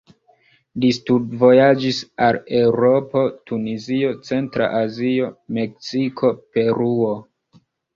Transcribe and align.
Li 0.85 0.89
studvojaĝis 0.97 1.99
al 2.29 2.41
Eŭropo, 2.63 3.25
Tunizio, 3.53 4.17
Centra 4.33 4.75
Azio, 4.83 5.33
Meksiko, 5.63 6.37
Peruo. 6.57 7.19